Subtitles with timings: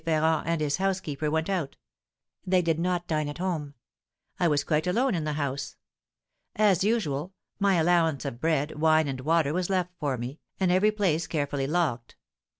[0.03, 1.75] Ferrand and his housekeeper went out.
[2.43, 3.75] They did not dine at home.
[4.39, 5.77] I was quite alone in the house.
[6.55, 10.89] As usual, my allowance of bread, wine, and water was left for me, and every
[10.89, 12.15] place carefully locked.